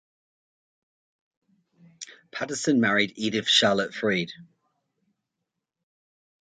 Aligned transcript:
Patterson 2.31 2.81
married 2.81 3.13
Edith 3.17 3.47
Charlotte 3.47 3.93
Freed. 3.93 4.31